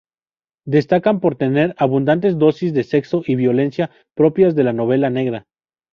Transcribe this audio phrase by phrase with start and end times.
[0.65, 5.45] Destacan por tener abundantes dosis de sexo y violencia propias de la novela negra.